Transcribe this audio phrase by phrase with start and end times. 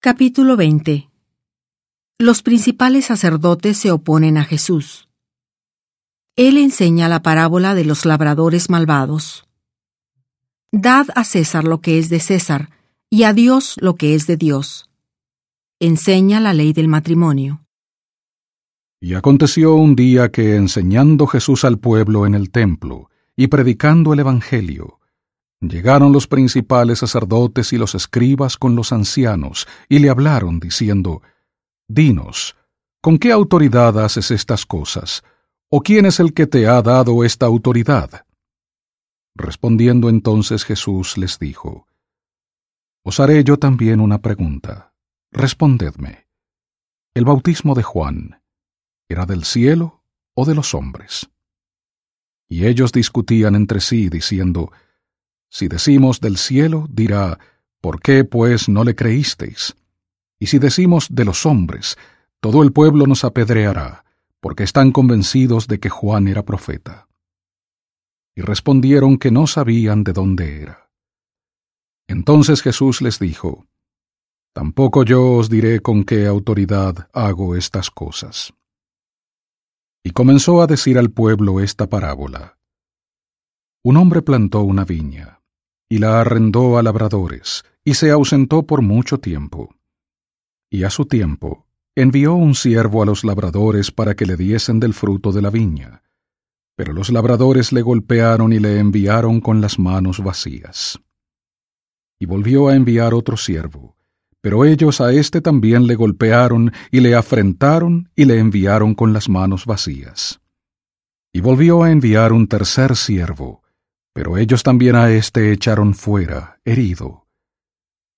[0.00, 1.08] Capítulo 20
[2.18, 5.08] Los principales sacerdotes se oponen a Jesús.
[6.36, 9.48] Él enseña la parábola de los labradores malvados.
[10.70, 12.70] Dad a César lo que es de César,
[13.10, 14.88] y a Dios lo que es de Dios.
[15.80, 17.64] Enseña la ley del matrimonio.
[19.00, 24.20] Y aconteció un día que, enseñando Jesús al pueblo en el templo, y predicando el
[24.20, 24.95] Evangelio,
[25.60, 31.22] Llegaron los principales sacerdotes y los escribas con los ancianos, y le hablaron, diciendo,
[31.88, 32.56] Dinos,
[33.00, 35.22] ¿con qué autoridad haces estas cosas?
[35.68, 38.26] ¿O quién es el que te ha dado esta autoridad?
[39.34, 41.86] Respondiendo entonces Jesús les dijo,
[43.02, 44.92] Os haré yo también una pregunta.
[45.30, 46.26] Respondedme.
[47.14, 48.42] ¿El bautismo de Juan
[49.08, 50.02] era del cielo
[50.34, 51.28] o de los hombres?
[52.48, 54.70] Y ellos discutían entre sí, diciendo,
[55.48, 57.38] si decimos del cielo, dirá,
[57.80, 59.76] ¿por qué pues no le creísteis?
[60.38, 61.96] Y si decimos de los hombres,
[62.40, 64.04] todo el pueblo nos apedreará,
[64.40, 67.08] porque están convencidos de que Juan era profeta.
[68.34, 70.90] Y respondieron que no sabían de dónde era.
[72.06, 73.66] Entonces Jesús les dijo,
[74.52, 78.54] Tampoco yo os diré con qué autoridad hago estas cosas.
[80.02, 82.58] Y comenzó a decir al pueblo esta parábola.
[83.82, 85.35] Un hombre plantó una viña
[85.88, 89.74] y la arrendó a labradores, y se ausentó por mucho tiempo.
[90.70, 94.92] Y a su tiempo envió un siervo a los labradores para que le diesen del
[94.92, 96.02] fruto de la viña.
[96.76, 101.00] Pero los labradores le golpearon y le enviaron con las manos vacías.
[102.18, 103.96] Y volvió a enviar otro siervo,
[104.46, 109.28] pero ellos a éste también le golpearon y le afrentaron y le enviaron con las
[109.28, 110.40] manos vacías.
[111.32, 113.62] Y volvió a enviar un tercer siervo,
[114.16, 117.26] pero ellos también a éste echaron fuera, herido.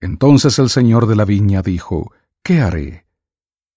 [0.00, 3.04] Entonces el señor de la viña dijo, ¿Qué haré?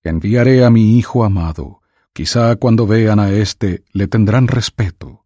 [0.01, 1.81] Enviaré a mi hijo amado,
[2.13, 5.25] quizá cuando vean a éste le tendrán respeto.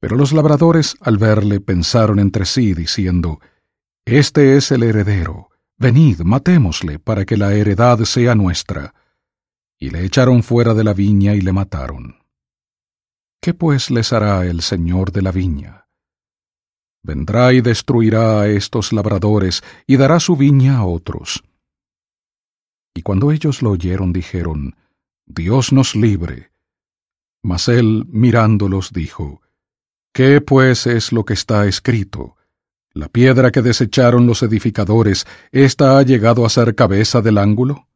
[0.00, 3.38] Pero los labradores al verle pensaron entre sí, diciendo,
[4.04, 8.92] Este es el heredero, venid, matémosle, para que la heredad sea nuestra.
[9.78, 12.26] Y le echaron fuera de la viña y le mataron.
[13.40, 15.85] ¿Qué pues les hará el señor de la viña?
[17.06, 21.44] Vendrá y destruirá a estos labradores y dará su viña a otros.
[22.94, 24.74] Y cuando ellos lo oyeron dijeron,
[25.24, 26.50] Dios nos libre.
[27.42, 29.40] Mas él, mirándolos, dijo,
[30.12, 32.36] ¿Qué pues es lo que está escrito?
[32.92, 37.88] La piedra que desecharon los edificadores, ¿ésta ha llegado a ser cabeza del ángulo?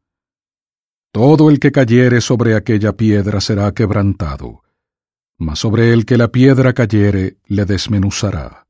[1.11, 4.61] Todo el que cayere sobre aquella piedra será quebrantado
[5.41, 8.67] mas sobre el que la piedra cayere le desmenuzará.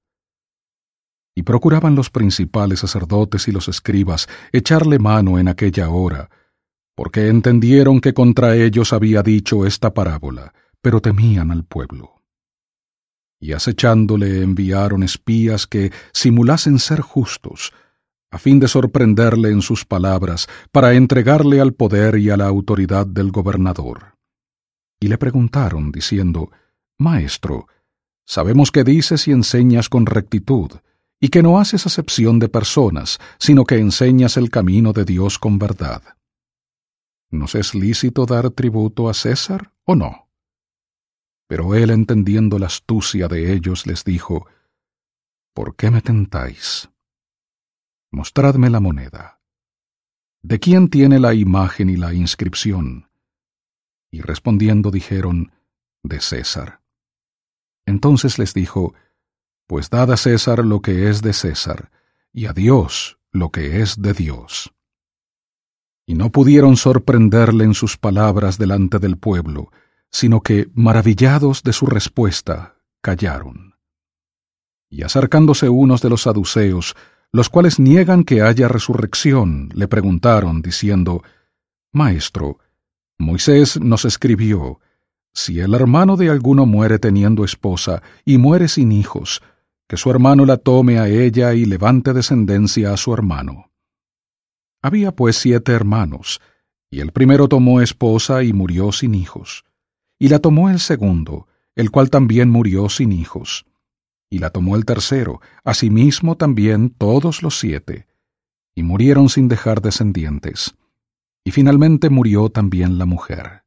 [1.36, 6.30] Y procuraban los principales sacerdotes y los escribas echarle mano en aquella hora,
[6.96, 12.22] porque entendieron que contra ellos había dicho esta parábola, pero temían al pueblo.
[13.40, 17.74] Y acechándole enviaron espías que simulasen ser justos,
[18.30, 23.06] a fin de sorprenderle en sus palabras, para entregarle al poder y a la autoridad
[23.06, 24.16] del gobernador.
[25.00, 26.52] Y le preguntaron, diciendo,
[27.00, 27.68] Maestro,
[28.26, 30.72] sabemos que dices y enseñas con rectitud,
[31.22, 35.60] y que no haces acepción de personas, sino que enseñas el camino de Dios con
[35.60, 36.02] verdad.
[37.30, 40.28] ¿Nos es lícito dar tributo a César o no?
[41.48, 44.48] Pero él, entendiendo la astucia de ellos, les dijo,
[45.54, 46.90] ¿Por qué me tentáis?
[48.10, 49.42] Mostradme la moneda.
[50.42, 53.12] ¿De quién tiene la imagen y la inscripción?
[54.10, 55.52] Y respondiendo dijeron,
[56.04, 56.82] de César.
[57.86, 58.96] Entonces les dijo,
[59.72, 61.92] Pues dad a César lo que es de César,
[62.34, 64.74] y a Dios lo que es de Dios.
[66.06, 69.72] Y no pudieron sorprenderle en sus palabras delante del pueblo,
[70.10, 73.76] sino que, maravillados de su respuesta, callaron.
[74.90, 76.98] Y acercándose unos de los saduceos,
[77.32, 81.24] los cuales niegan que haya resurrección, le preguntaron, diciendo,
[81.94, 82.60] Maestro,
[83.18, 84.82] Moisés nos escribió,
[85.34, 89.42] si el hermano de alguno muere teniendo esposa y muere sin hijos,
[89.92, 93.74] que su hermano la tome a ella y levante descendencia a su hermano.
[94.82, 96.40] Había pues siete hermanos,
[96.90, 99.66] y el primero tomó esposa y murió sin hijos,
[100.18, 103.66] y la tomó el segundo, el cual también murió sin hijos,
[104.30, 108.08] y la tomó el tercero, asimismo también todos los siete,
[108.74, 110.74] y murieron sin dejar descendientes,
[111.44, 113.66] y finalmente murió también la mujer.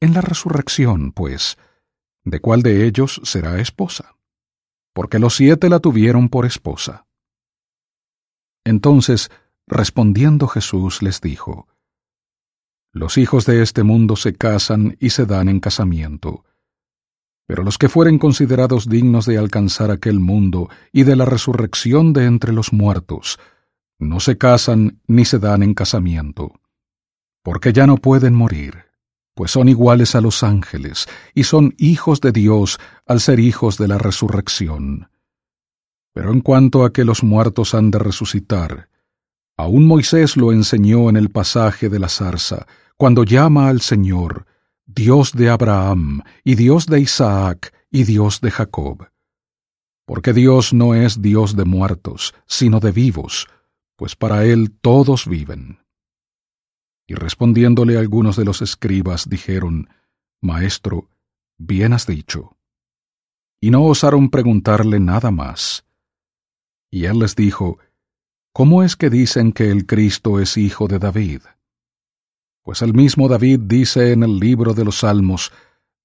[0.00, 1.58] En la resurrección, pues,
[2.24, 4.16] ¿de cuál de ellos será esposa?
[4.92, 7.06] Porque los siete la tuvieron por esposa.
[8.64, 9.30] Entonces
[9.70, 11.68] Respondiendo Jesús les dijo,
[12.92, 16.44] Los hijos de este mundo se casan y se dan en casamiento,
[17.46, 22.24] pero los que fueren considerados dignos de alcanzar aquel mundo y de la resurrección de
[22.26, 23.38] entre los muertos,
[24.00, 26.60] no se casan ni se dan en casamiento,
[27.44, 28.86] porque ya no pueden morir,
[29.40, 33.88] pues son iguales a los ángeles y son hijos de Dios al ser hijos de
[33.88, 35.08] la resurrección.
[36.12, 38.90] Pero en cuanto a que los muertos han de resucitar,
[39.56, 42.66] Aún Moisés lo enseñó en el pasaje de la zarza,
[42.98, 44.44] cuando llama al Señor,
[44.84, 49.08] Dios de Abraham, y Dios de Isaac, y Dios de Jacob.
[50.04, 53.48] Porque Dios no es Dios de muertos, sino de vivos,
[53.96, 55.78] pues para Él todos viven.
[57.10, 59.88] Y respondiéndole algunos de los escribas dijeron,
[60.40, 61.08] Maestro,
[61.58, 62.56] bien has dicho.
[63.60, 65.84] Y no osaron preguntarle nada más.
[66.88, 67.78] Y él les dijo,
[68.52, 71.40] ¿Cómo es que dicen que el Cristo es hijo de David?
[72.62, 75.50] Pues el mismo David dice en el libro de los Salmos,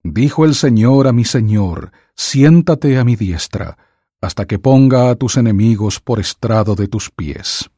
[0.01, 3.77] Dijo el Señor a mi Señor, siéntate a mi diestra,
[4.21, 7.69] hasta que ponga a tus enemigos por estrado de tus pies.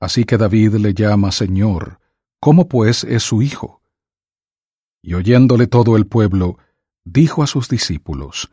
[0.00, 2.00] Así que David le llama Señor,
[2.40, 3.82] ¿cómo pues es su hijo?
[5.02, 6.58] Y oyéndole todo el pueblo,
[7.04, 8.50] dijo a sus discípulos,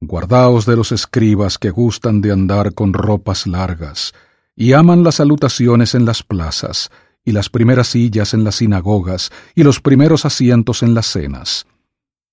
[0.00, 4.14] Guardaos de los escribas que gustan de andar con ropas largas,
[4.56, 6.90] y aman las salutaciones en las plazas,
[7.24, 11.66] y las primeras sillas en las sinagogas, y los primeros asientos en las cenas,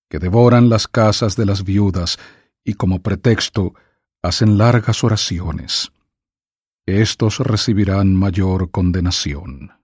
[0.10, 2.18] que devoran las casas de las viudas,
[2.64, 3.74] y como pretexto
[4.22, 5.92] hacen largas oraciones.
[6.88, 9.81] Estos recibirán mayor condenación.